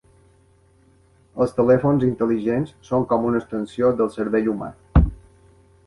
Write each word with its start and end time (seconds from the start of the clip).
Els 1.45 1.53
telèfons 1.59 2.07
intel·ligents 2.09 2.73
són 2.91 3.07
com 3.13 3.29
una 3.31 3.43
extensió 3.45 3.95
del 4.01 4.13
cervell 4.19 4.53
humà. 4.57 4.73